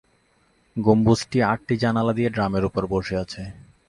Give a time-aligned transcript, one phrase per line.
[0.75, 3.41] গম্বুজটি আটটি জানালা দিয়ে ড্রামের উপর বসে আছে।